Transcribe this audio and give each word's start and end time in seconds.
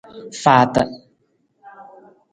Faata. 0.41 0.83